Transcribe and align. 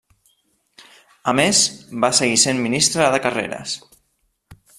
A 1.31 1.35
més, 1.41 1.61
va 2.07 2.11
seguir 2.21 2.41
sent 2.45 2.65
Ministre 2.65 3.15
de 3.17 3.21
Carreres. 3.27 3.77